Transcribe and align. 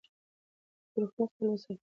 د 0.91 0.93
روغتیا 0.99 1.23
خیال 1.33 1.49
وساته. 1.53 1.73